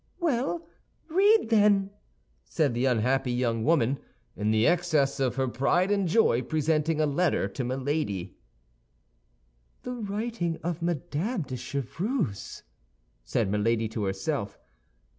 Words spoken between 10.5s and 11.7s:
of Madame de